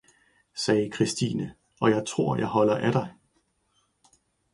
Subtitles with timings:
[0.55, 3.15] sagde Christine, og jeg tror, at jeg holder af dig!